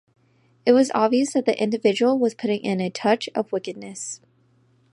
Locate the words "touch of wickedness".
2.89-4.19